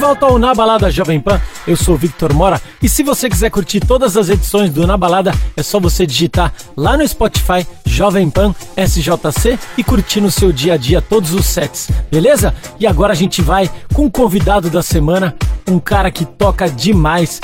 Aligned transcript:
volta 0.00 0.24
ao 0.24 0.38
Na 0.38 0.54
Balada 0.54 0.90
Jovem 0.90 1.20
Pan, 1.20 1.38
eu 1.66 1.76
sou 1.76 1.94
Victor 1.94 2.32
Mora 2.32 2.58
e 2.82 2.88
se 2.88 3.02
você 3.02 3.28
quiser 3.28 3.50
curtir 3.50 3.80
todas 3.80 4.16
as 4.16 4.30
edições 4.30 4.70
do 4.70 4.86
Na 4.86 4.96
Balada, 4.96 5.30
é 5.54 5.62
só 5.62 5.78
você 5.78 6.06
digitar 6.06 6.54
lá 6.74 6.96
no 6.96 7.06
Spotify 7.06 7.66
Jovem 7.84 8.30
Pan 8.30 8.54
SJC 8.78 9.58
e 9.76 9.84
curtir 9.84 10.22
no 10.22 10.30
seu 10.30 10.52
dia 10.52 10.72
a 10.72 10.76
dia 10.78 11.02
todos 11.02 11.34
os 11.34 11.44
sets, 11.44 11.90
beleza? 12.10 12.54
E 12.78 12.86
agora 12.86 13.12
a 13.12 13.14
gente 13.16 13.42
vai 13.42 13.70
com 13.92 14.06
o 14.06 14.10
convidado 14.10 14.70
da 14.70 14.82
semana, 14.82 15.36
um 15.68 15.78
cara 15.78 16.10
que 16.10 16.24
toca 16.24 16.66
demais. 16.66 17.38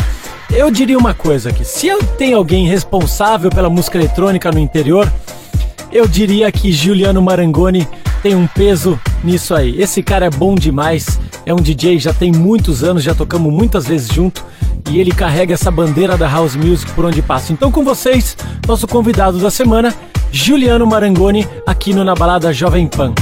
Eu 0.50 0.70
diria 0.70 0.96
uma 0.96 1.12
coisa 1.12 1.50
aqui, 1.50 1.62
se 1.62 1.86
eu 1.86 2.02
tenho 2.02 2.38
alguém 2.38 2.66
responsável 2.66 3.50
pela 3.50 3.68
música 3.68 3.98
eletrônica 3.98 4.50
no 4.50 4.59
interior, 4.59 5.12
eu 5.92 6.09
diria 6.09 6.50
que 6.50 6.73
Giuliano 6.73 7.20
Marangoni 7.20 7.86
tem 8.26 8.34
um 8.34 8.48
peso 8.48 8.98
nisso 9.22 9.54
aí. 9.54 9.80
Esse 9.80 10.02
cara 10.02 10.26
é 10.26 10.30
bom 10.30 10.56
demais, 10.56 11.20
é 11.44 11.54
um 11.54 11.58
DJ, 11.58 12.00
já 12.00 12.12
tem 12.12 12.32
muitos 12.32 12.82
anos, 12.82 13.04
já 13.04 13.14
tocamos 13.14 13.52
muitas 13.52 13.86
vezes 13.86 14.12
junto 14.12 14.44
e 14.90 14.98
ele 14.98 15.12
carrega 15.12 15.54
essa 15.54 15.70
bandeira 15.70 16.16
da 16.16 16.28
house 16.28 16.56
music 16.56 16.90
por 16.90 17.04
onde 17.04 17.22
passa. 17.22 17.52
Então 17.52 17.70
com 17.70 17.84
vocês, 17.84 18.36
nosso 18.66 18.88
convidado 18.88 19.38
da 19.38 19.48
semana, 19.48 19.94
Giuliano 20.32 20.84
Marangoni, 20.84 21.46
aqui 21.64 21.94
no 21.94 22.02
Na 22.02 22.16
Balada 22.16 22.52
Jovem 22.52 22.88
Pan. 22.88 23.14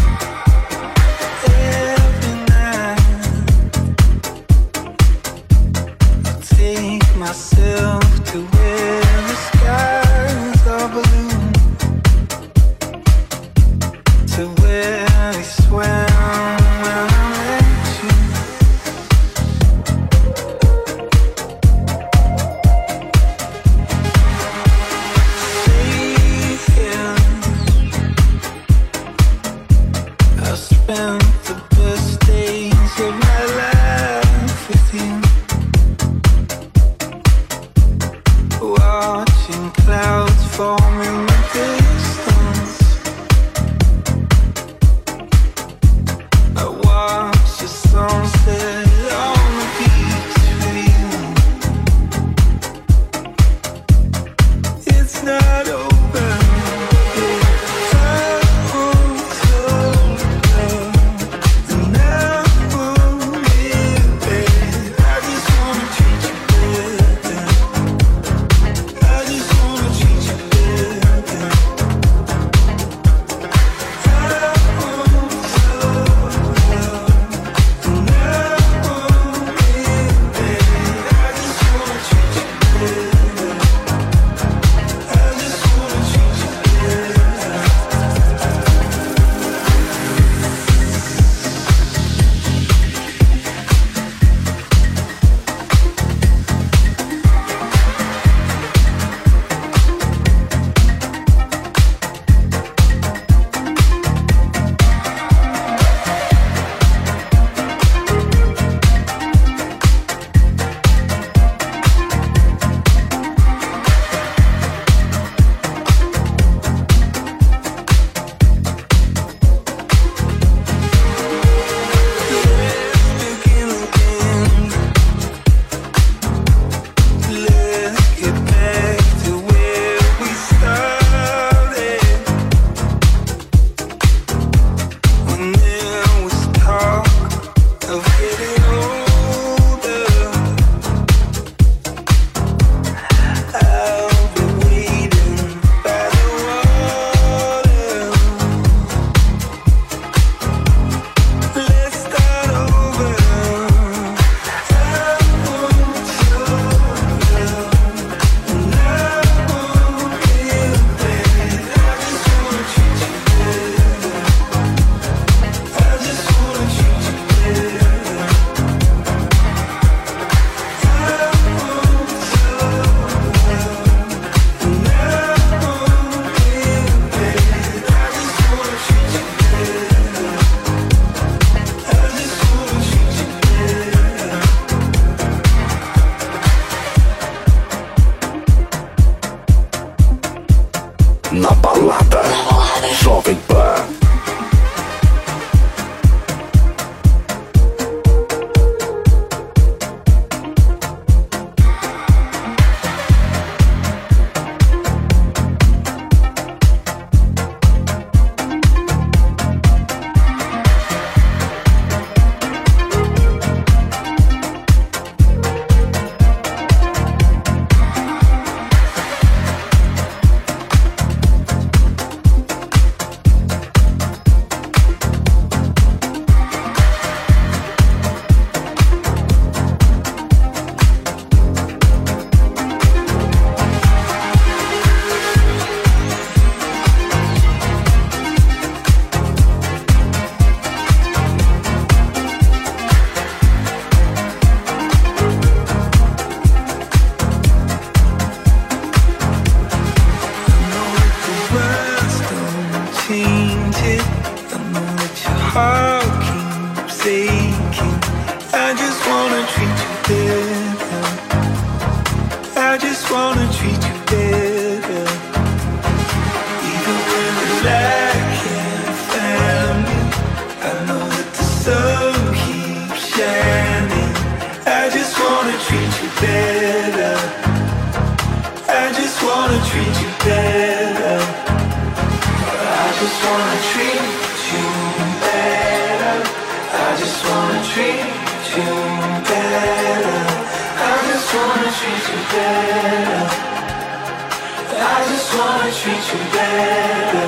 Wanna 295.45 295.71
treat 295.81 296.05
you 296.13 296.21
better. 296.33 297.27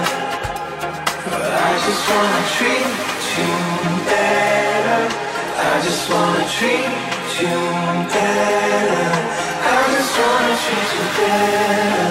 I 1.67 1.73
just 1.85 2.03
wanna 2.11 2.43
treat 2.57 2.89
you 3.37 3.51
better. 4.11 5.03
I 5.69 5.75
just 5.87 6.05
wanna 6.11 6.45
treat 6.57 6.93
you 7.41 7.57
better. 8.15 9.05
I 9.73 9.81
just 9.95 10.13
wanna 10.21 10.55
treat 10.65 10.89
you 10.97 11.05
better. 11.19 12.09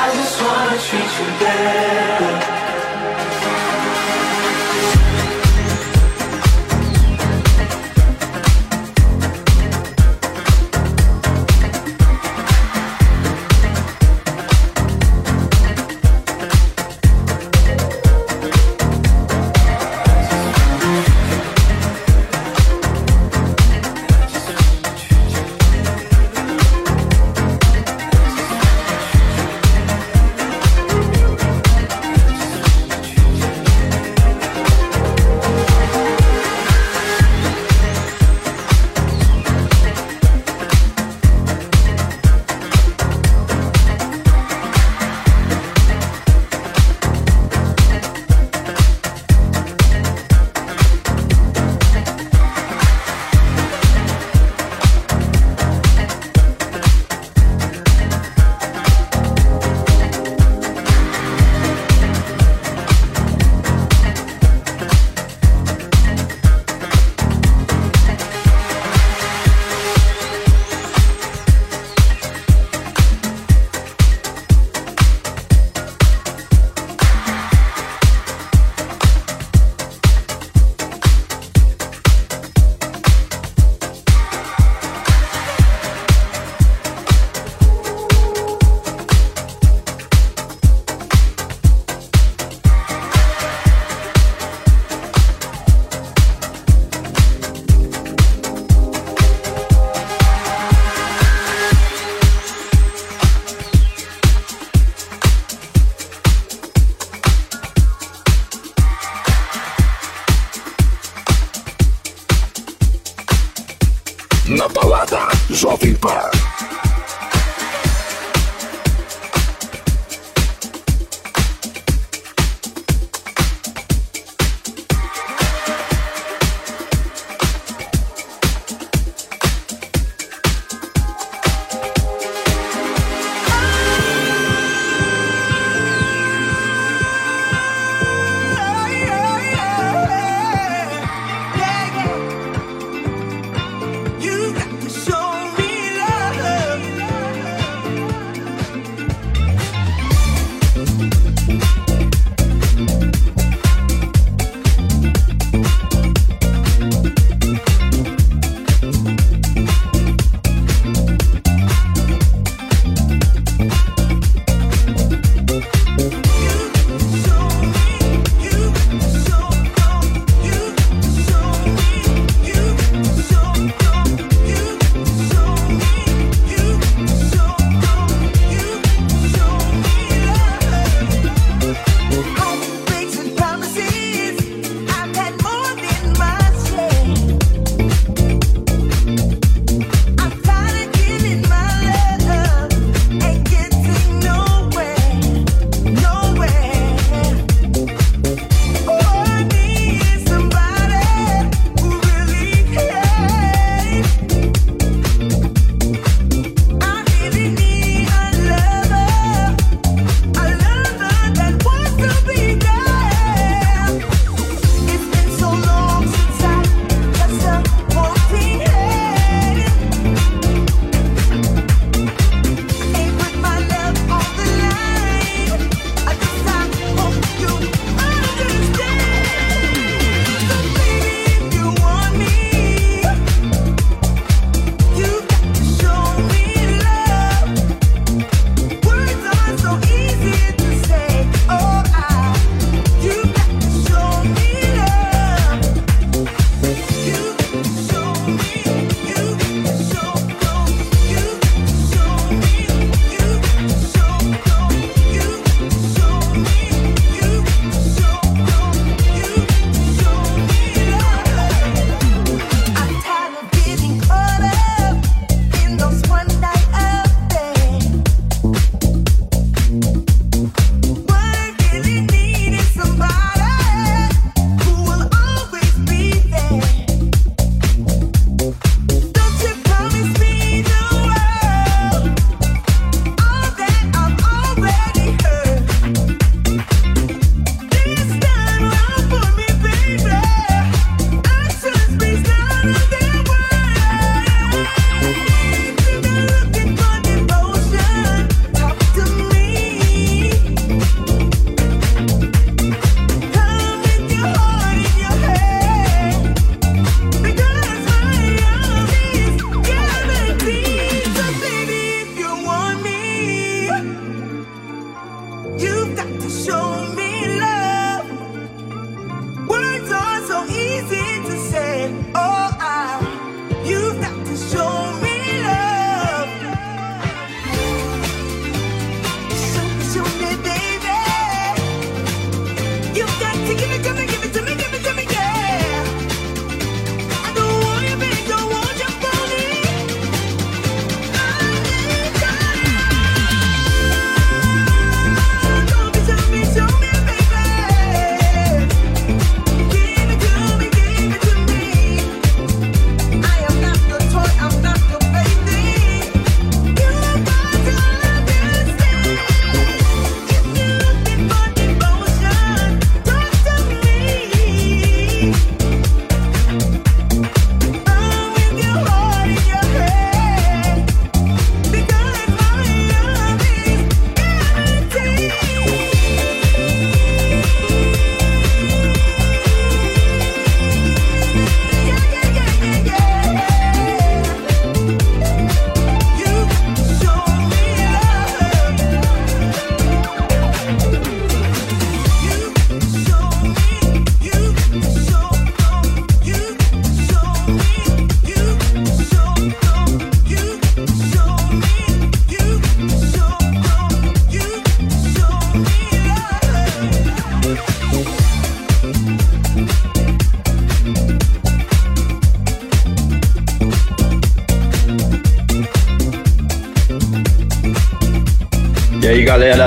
I 0.00 0.06
just 0.18 0.36
wanna 0.42 0.76
treat 0.86 1.10
you 1.18 1.28
better. 1.42 2.57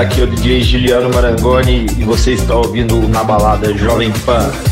Aqui 0.02 0.20
é 0.20 0.24
o 0.24 0.26
DJ 0.26 0.62
Juliano 0.62 1.08
Marangoni 1.14 1.86
e 1.96 2.04
você 2.04 2.32
está 2.32 2.56
ouvindo 2.56 3.08
na 3.08 3.22
balada 3.22 3.72
Jovem 3.76 4.10
Pan. 4.26 4.71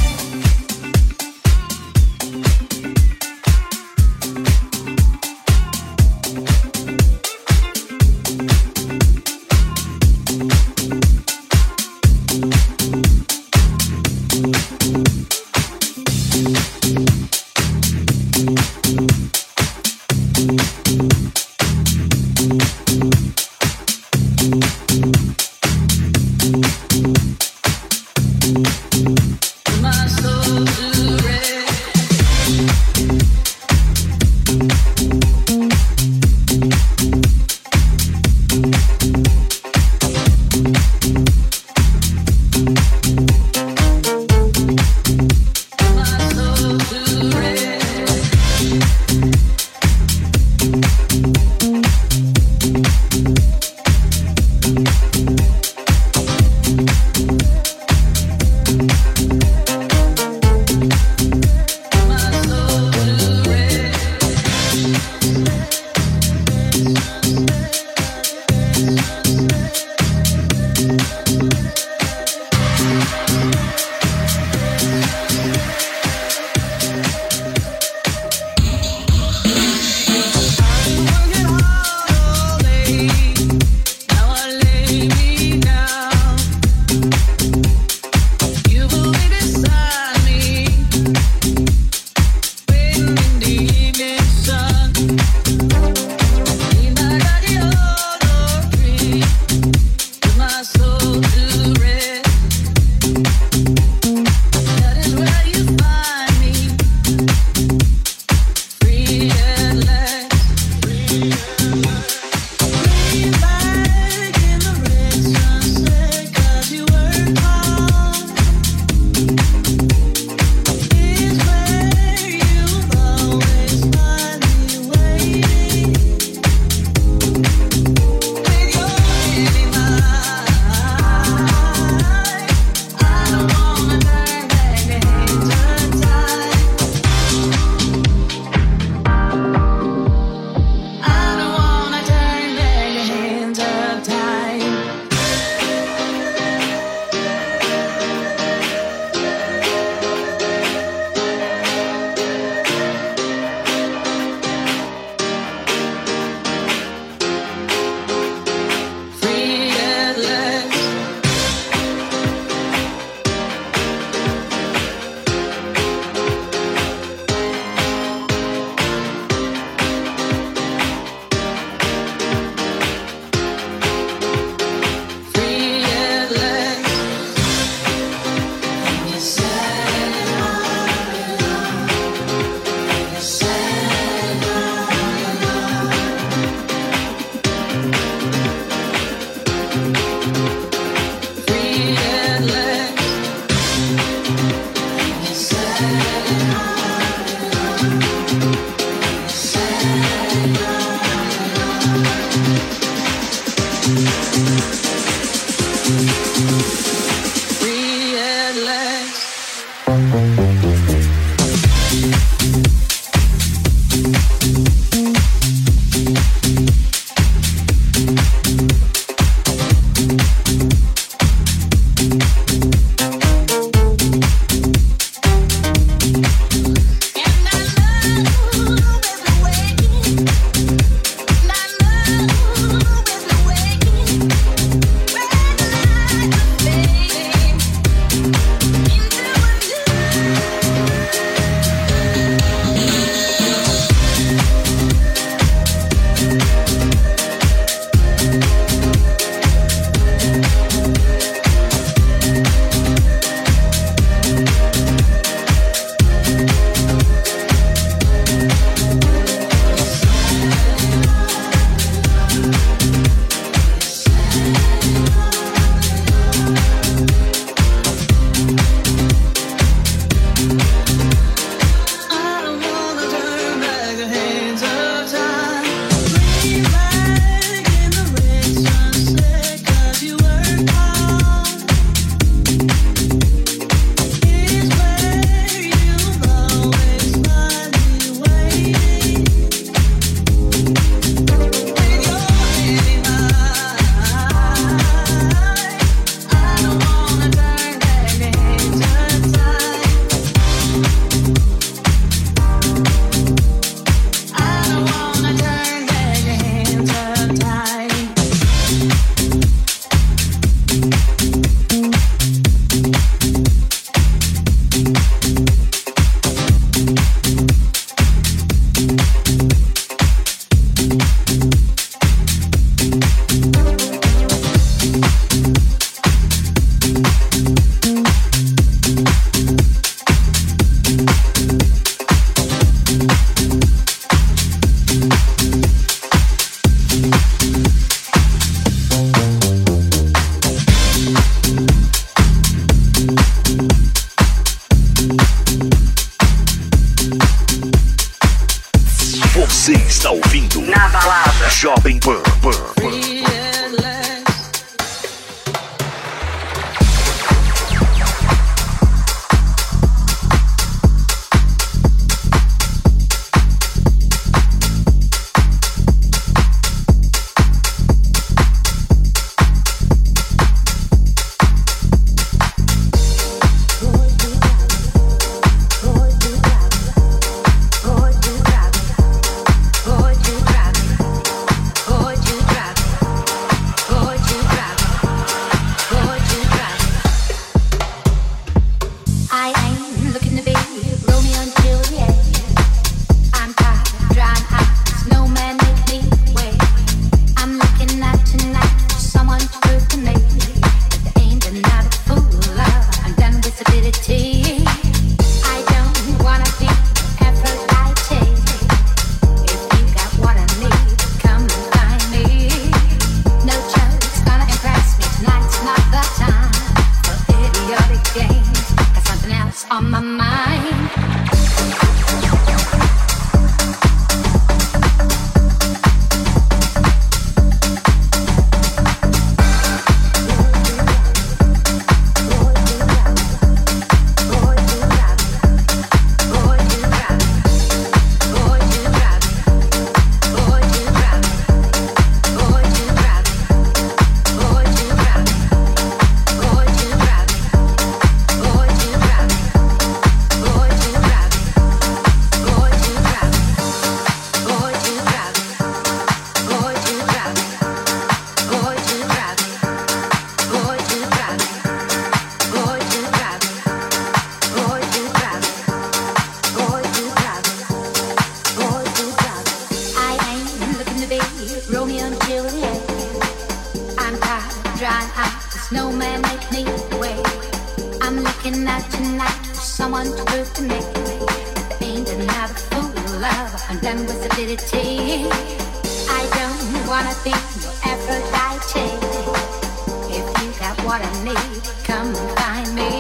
what 490.91 491.03
I 491.05 491.25
need. 491.25 491.63
Come 491.85 492.09
and 492.17 492.31
find 492.41 492.75
me. 492.75 492.91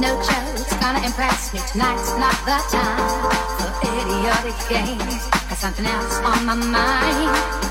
No 0.00 0.16
joke's 0.24 0.72
gonna 0.80 1.04
impress 1.04 1.52
me. 1.52 1.60
Tonight's 1.72 2.16
not 2.16 2.32
the 2.48 2.56
time 2.72 3.04
for 3.60 3.70
idiotic 3.86 4.56
games. 4.66 5.28
Got 5.28 5.58
something 5.58 5.84
else 5.84 6.16
on 6.24 6.46
my 6.46 6.54
mind. 6.54 7.69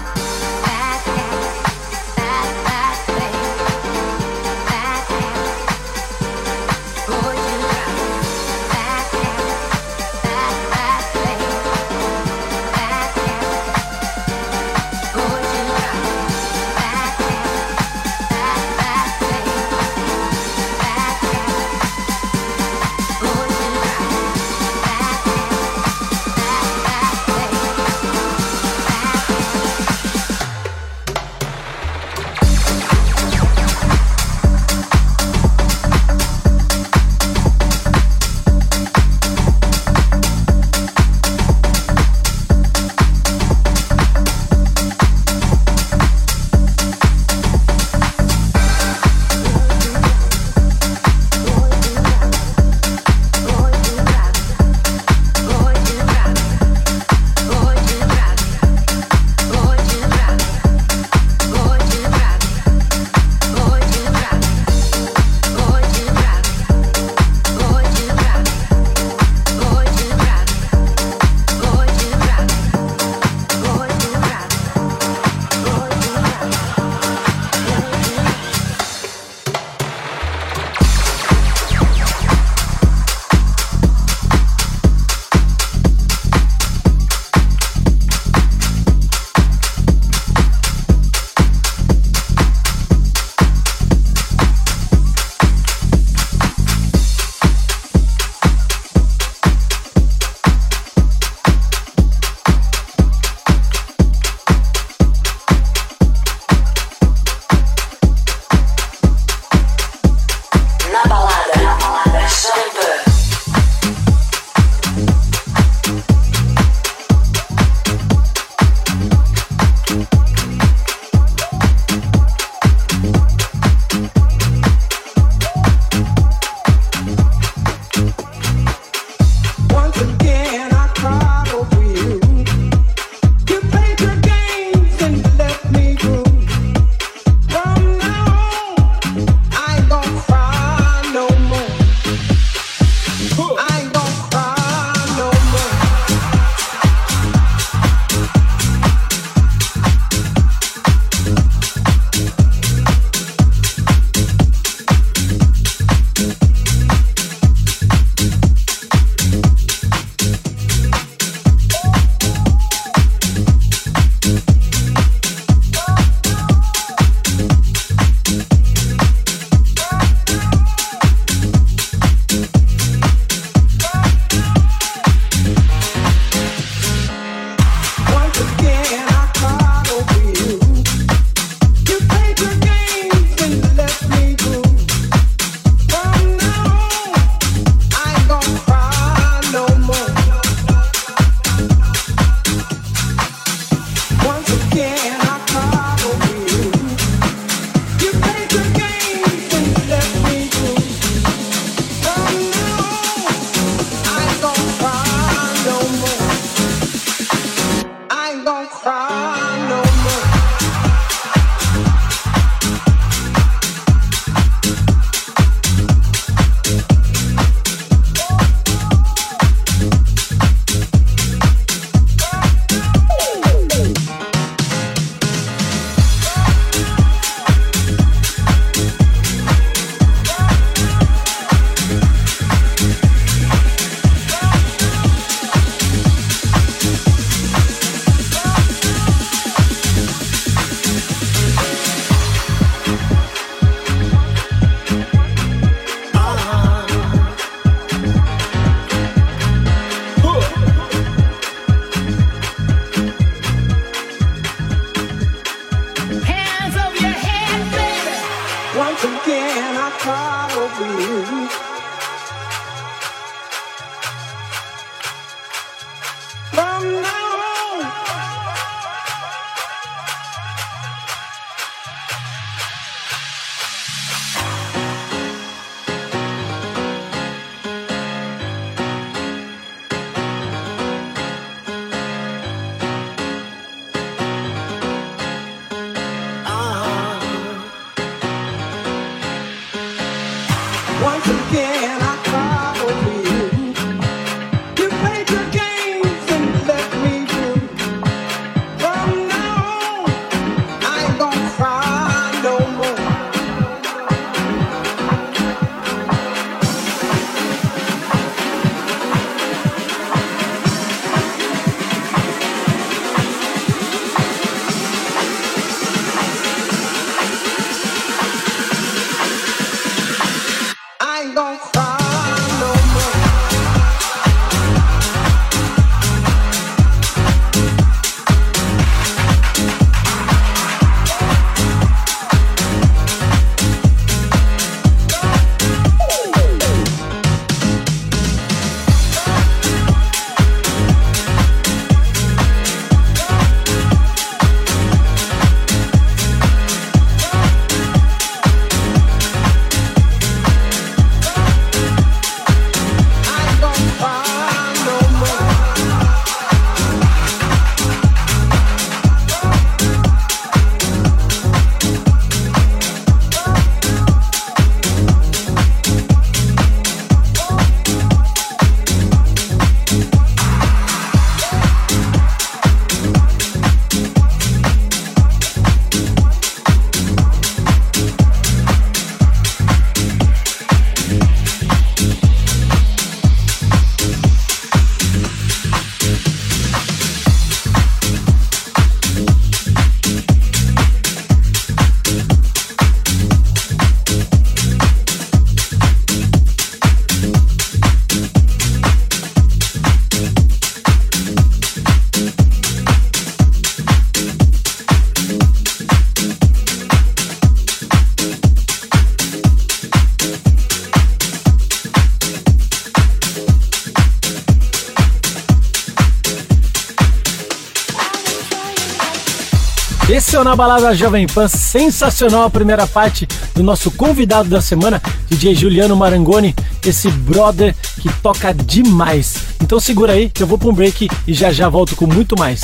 Esse 420.19 420.35
é 420.35 420.39
o 420.41 420.43
Na 420.43 420.53
Balada 420.53 420.93
Jovem 420.93 421.25
Pan, 421.25 421.47
sensacional 421.47 422.43
a 422.43 422.49
primeira 422.49 422.85
parte 422.85 423.25
do 423.55 423.63
nosso 423.63 423.89
convidado 423.89 424.49
da 424.49 424.59
semana, 424.59 425.01
DJ 425.29 425.55
Juliano 425.55 425.95
Marangoni, 425.95 426.53
esse 426.85 427.09
brother 427.09 427.73
que 428.01 428.09
toca 428.21 428.53
demais. 428.53 429.37
Então 429.63 429.79
segura 429.79 430.11
aí 430.11 430.29
que 430.29 430.43
eu 430.43 430.47
vou 430.47 430.57
para 430.57 430.67
um 430.67 430.73
break 430.73 431.07
e 431.25 431.33
já 431.33 431.53
já 431.53 431.69
volto 431.69 431.95
com 431.95 432.05
muito 432.05 432.37
mais. 432.37 432.63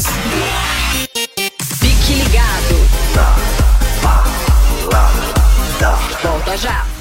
Fique 1.80 2.14
ligado. 2.16 2.76
Na 3.16 3.36
balada. 4.92 5.98
Volta 6.22 6.58
já. 6.58 6.95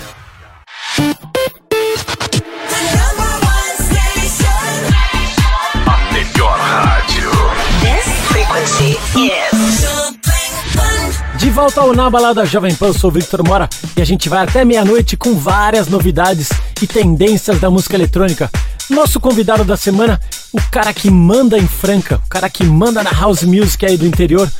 Volta 11.54 11.82
ao 11.82 11.94
Na 11.94 12.10
Balada 12.10 12.44
Jovem 12.44 12.74
Pan, 12.74 12.88
eu 12.88 12.94
sou 12.94 13.10
o 13.10 13.12
Victor 13.12 13.46
Mora 13.46 13.68
e 13.96 14.02
a 14.02 14.04
gente 14.04 14.28
vai 14.28 14.42
até 14.42 14.64
meia-noite 14.64 15.16
com 15.16 15.34
várias 15.34 15.86
novidades 15.86 16.48
e 16.82 16.86
tendências 16.86 17.60
da 17.60 17.70
música 17.70 17.94
eletrônica. 17.94 18.50
Nosso 18.90 19.20
convidado 19.20 19.62
da 19.62 19.76
semana, 19.76 20.20
o 20.52 20.60
cara 20.68 20.92
que 20.92 21.08
manda 21.08 21.56
em 21.56 21.68
Franca, 21.68 22.20
o 22.26 22.28
cara 22.28 22.50
que 22.50 22.64
manda 22.64 23.04
na 23.04 23.12
house 23.12 23.44
music 23.44 23.86
aí 23.86 23.96
do 23.96 24.04
interior, 24.04 24.50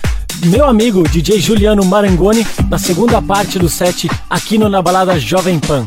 meu 0.44 0.66
amigo 0.66 1.02
DJ 1.02 1.40
Juliano 1.40 1.84
Marangoni, 1.84 2.46
na 2.70 2.78
segunda 2.78 3.20
parte 3.20 3.58
do 3.58 3.68
set 3.68 4.08
aqui 4.30 4.56
no 4.56 4.68
Na 4.68 4.80
Balada 4.80 5.18
Jovem 5.18 5.58
Pan. 5.58 5.84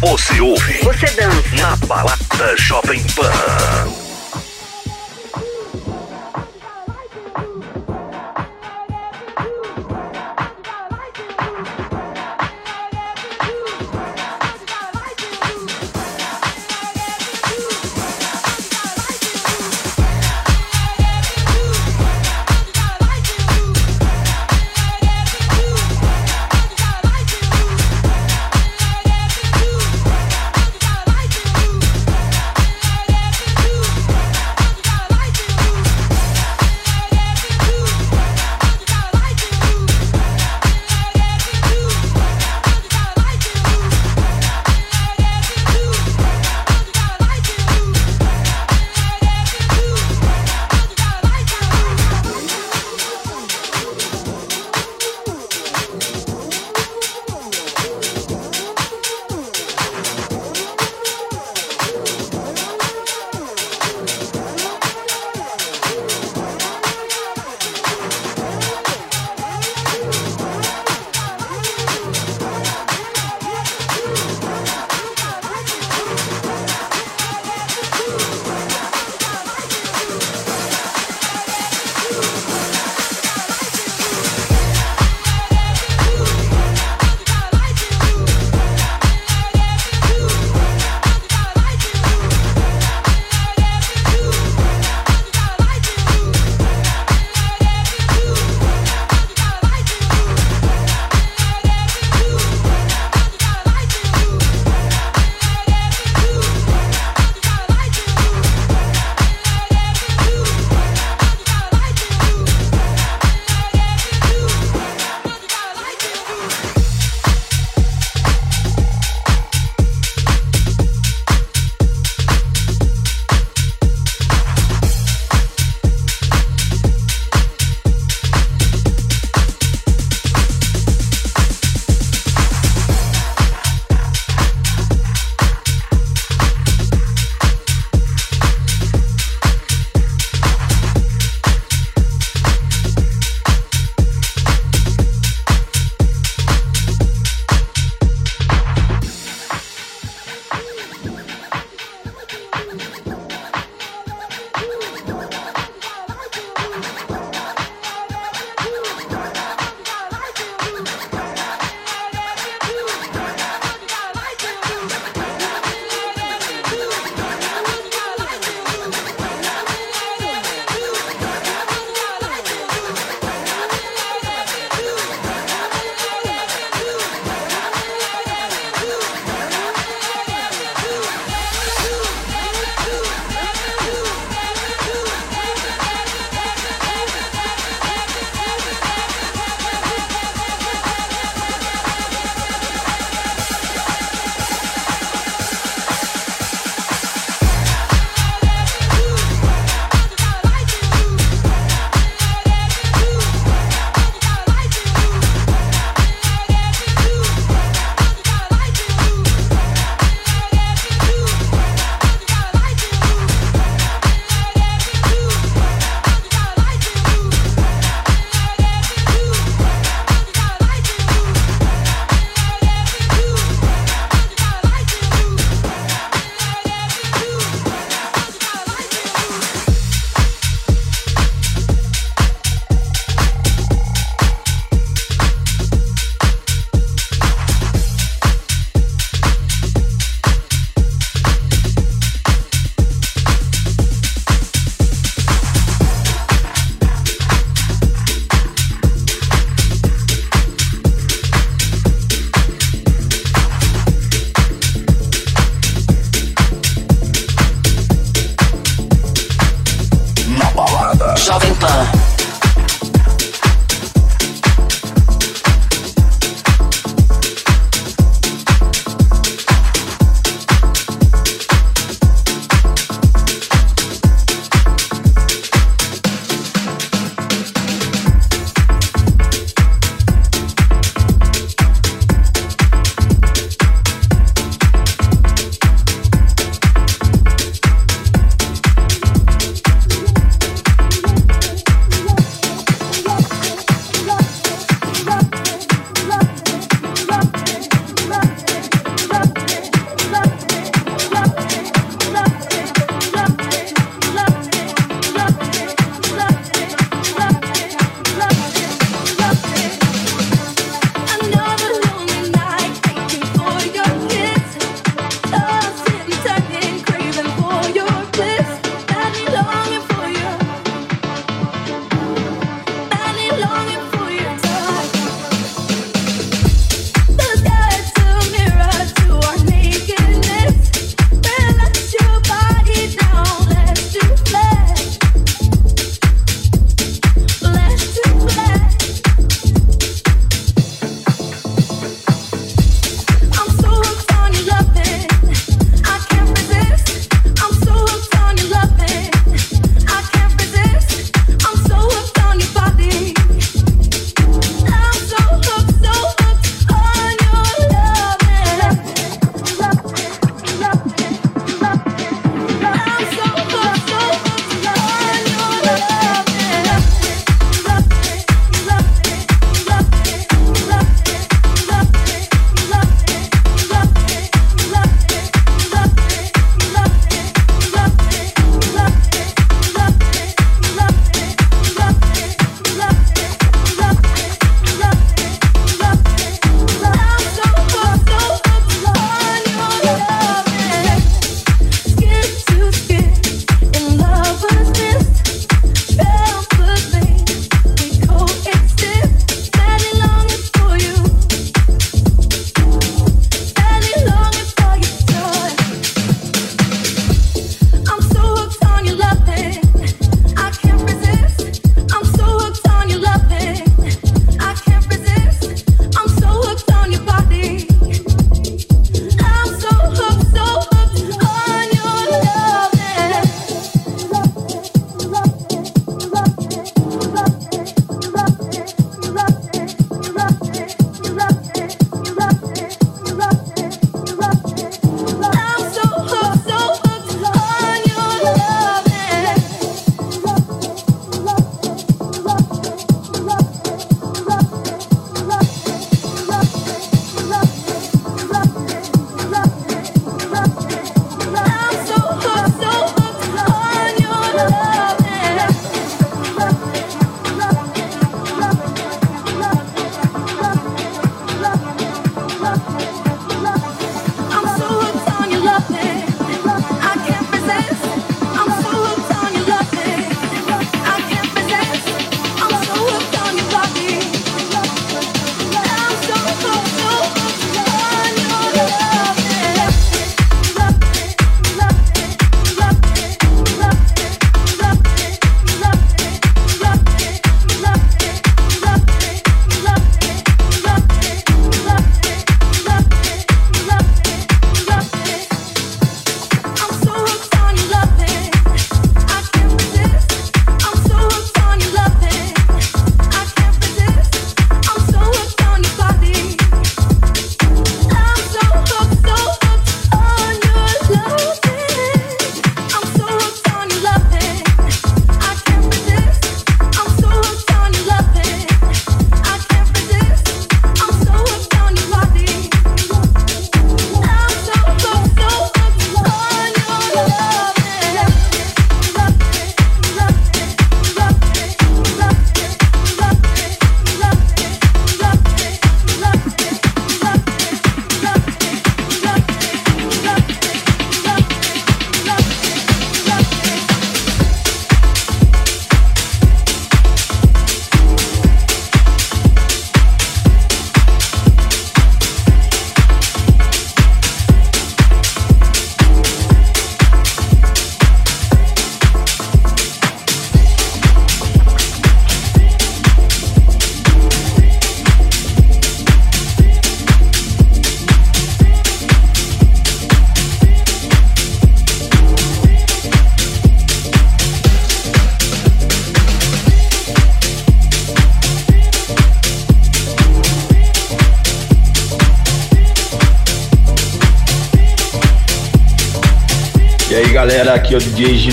Você 0.00 0.40
ouve. 0.40 0.78
Você 0.84 1.06
dança. 1.06 1.56
Na 1.56 1.74
balada 1.86 2.56
Jovem 2.56 3.02
Pan. 3.16 4.07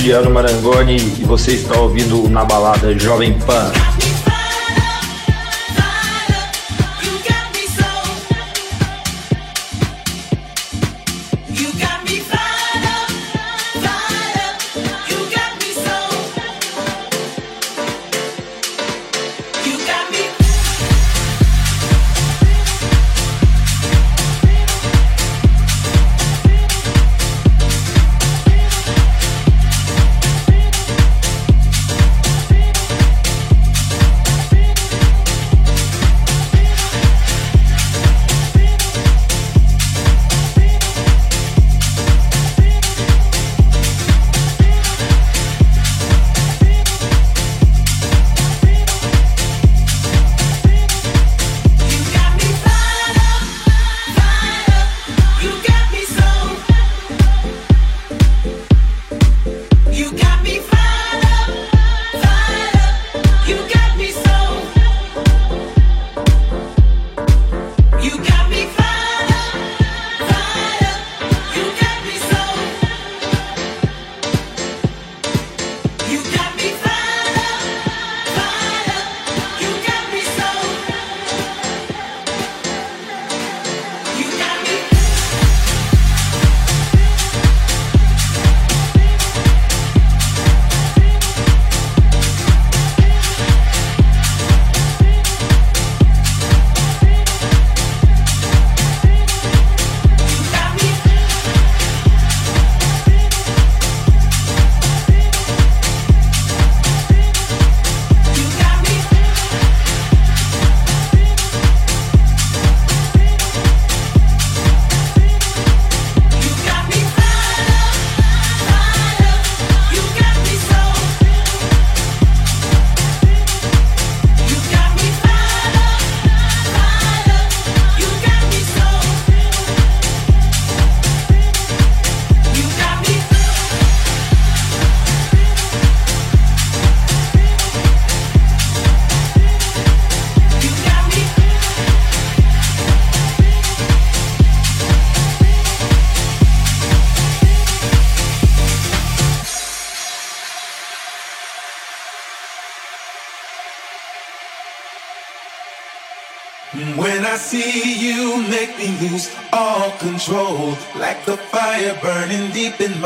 O 0.06 0.08
DJ 0.08 0.16
Giliano 0.16 0.30
Marangoni 0.30 0.98
e 0.98 1.24
você 1.24 1.54
está 1.54 1.80
ouvindo 1.80 2.30
Na 2.30 2.46
Balada 2.46 2.98
Jovem 2.98 3.34
Pan. 3.40 3.95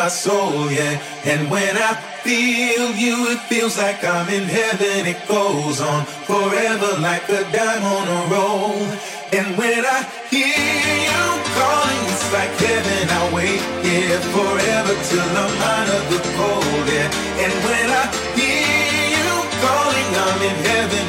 Soul, 0.09 0.69
yeah. 0.71 0.99
And 1.23 1.49
when 1.49 1.77
I 1.77 1.93
feel 2.25 2.91
you, 3.05 3.31
it 3.31 3.41
feels 3.47 3.77
like 3.77 4.03
I'm 4.03 4.27
in 4.27 4.43
heaven. 4.43 5.07
It 5.07 5.21
goes 5.27 5.79
on 5.79 6.05
forever 6.27 6.91
like 6.99 7.27
a 7.29 7.43
dime 7.55 7.85
on 7.97 8.05
a 8.19 8.21
roll. 8.33 8.83
And 9.37 9.47
when 9.57 9.81
I 9.85 9.99
hear 10.33 10.49
you 11.07 11.23
calling, 11.55 12.01
it's 12.11 12.27
like 12.35 12.53
heaven. 12.67 13.05
I 13.19 13.23
wait, 13.35 13.61
yeah, 13.85 14.19
forever 14.35 14.93
till 15.09 15.31
I'm 15.43 15.55
out 15.75 15.89
of 15.97 16.03
the 16.11 16.21
cold, 16.35 16.85
yeah. 16.91 17.43
And 17.43 17.53
when 17.65 17.87
I 18.01 18.05
hear 18.35 19.05
you 19.15 19.31
calling, 19.63 20.09
I'm 20.25 20.41
in 20.49 20.57
heaven. 20.67 21.08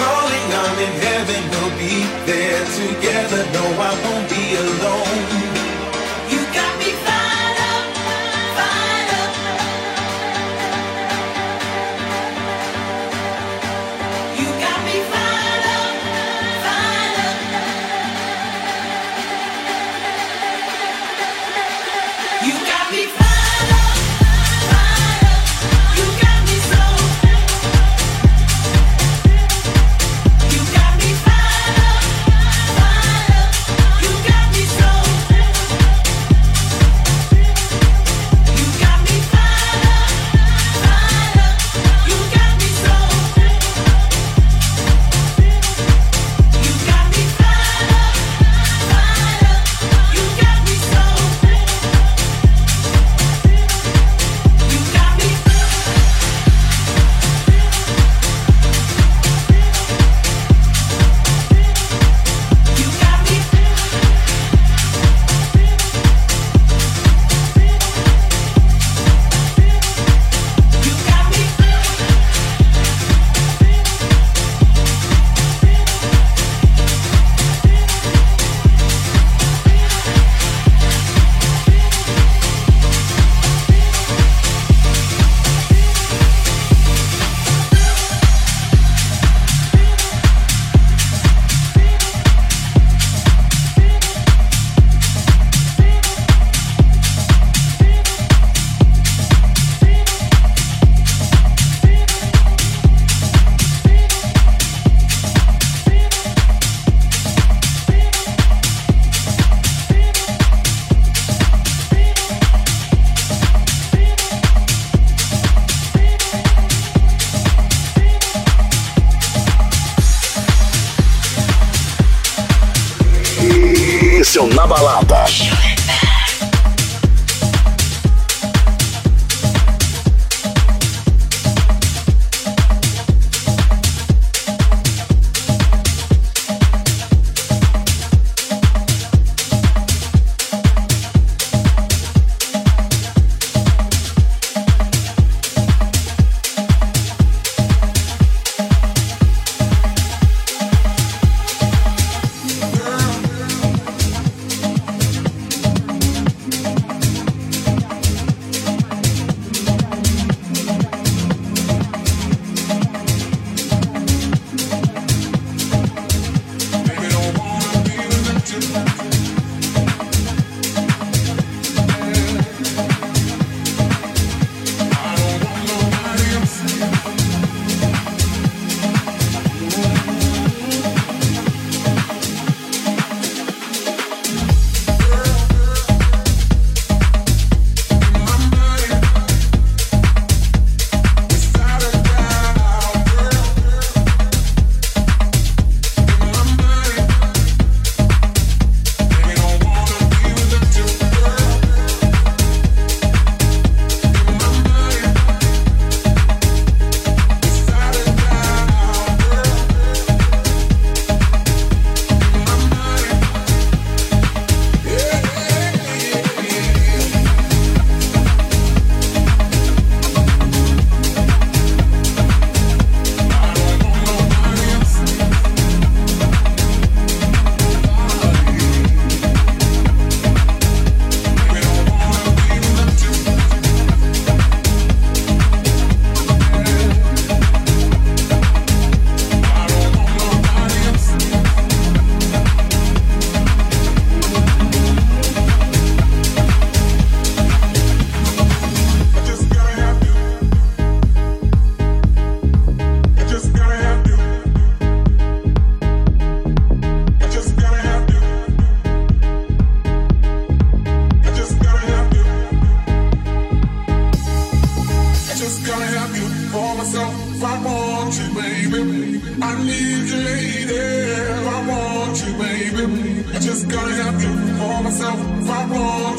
calling, 0.00 0.48
I'm 0.62 0.78
in 0.86 0.94
heaven. 1.06 1.42
We'll 1.52 1.76
be 1.76 1.96
there 2.30 2.64
together. 2.80 3.42
No, 3.56 3.64
I 3.88 3.92
won't 4.04 4.26
be 4.32 4.44
alone. 4.64 5.49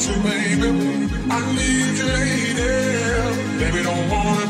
want 0.02 0.16
you, 0.16 0.22
baby. 0.22 1.08
I 1.30 1.54
need 1.54 1.98
you, 1.98 2.06
lady. 2.06 3.58
Baby, 3.58 3.82
don't 3.82 4.10
wanna. 4.10 4.41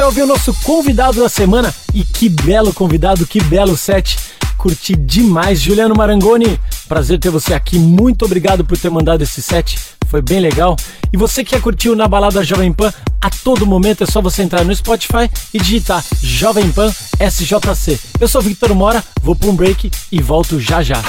Você 0.00 0.04
ouviu 0.04 0.24
o 0.24 0.28
nosso 0.28 0.54
convidado 0.62 1.20
da 1.20 1.28
semana 1.28 1.74
e 1.92 2.02
que 2.02 2.26
belo 2.30 2.72
convidado, 2.72 3.26
que 3.26 3.38
belo 3.38 3.76
set. 3.76 4.18
Curti 4.56 4.96
demais, 4.96 5.60
Juliano 5.60 5.94
Marangoni. 5.94 6.58
Prazer 6.88 7.18
ter 7.18 7.28
você 7.28 7.52
aqui. 7.52 7.78
Muito 7.78 8.24
obrigado 8.24 8.64
por 8.64 8.78
ter 8.78 8.88
mandado 8.88 9.20
esse 9.20 9.42
set. 9.42 9.78
Foi 10.06 10.22
bem 10.22 10.40
legal. 10.40 10.74
E 11.12 11.18
você 11.18 11.44
que 11.44 11.50
quer 11.50 11.60
curtir 11.60 11.90
o 11.90 11.94
Na 11.94 12.08
Balada 12.08 12.42
Jovem 12.42 12.72
Pan, 12.72 12.90
a 13.20 13.28
todo 13.28 13.66
momento 13.66 14.02
é 14.02 14.06
só 14.06 14.22
você 14.22 14.42
entrar 14.42 14.64
no 14.64 14.74
Spotify 14.74 15.30
e 15.52 15.58
digitar 15.58 16.02
Jovem 16.22 16.72
Pan 16.72 16.90
SJC. 17.20 18.00
Eu 18.18 18.26
sou 18.26 18.40
Victor 18.40 18.74
Mora, 18.74 19.04
vou 19.22 19.36
para 19.36 19.50
um 19.50 19.54
break 19.54 19.90
e 20.10 20.22
volto 20.22 20.58
já 20.58 20.82
já. 20.82 21.02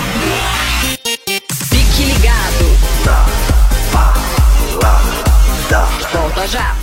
Fique 1.70 2.04
ligado. 2.04 2.78
Volta 6.12 6.46
já. 6.46 6.81